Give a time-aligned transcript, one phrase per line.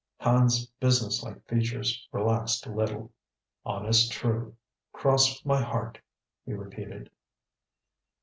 [0.17, 3.11] Hand's businesslike features relaxed a little.
[3.63, 4.55] "Honest true,
[4.91, 5.99] cross my heart!"
[6.43, 7.11] he repeated.